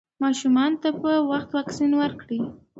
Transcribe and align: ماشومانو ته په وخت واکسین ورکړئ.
ماشومانو 0.23 0.79
ته 0.83 0.89
په 1.01 1.11
وخت 1.31 1.49
واکسین 1.57 1.91
ورکړئ. 1.97 2.39